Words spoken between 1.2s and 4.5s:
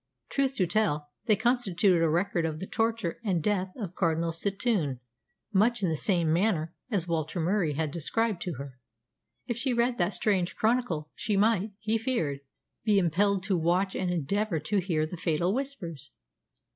they constituted a record of the torture and death of Cardinal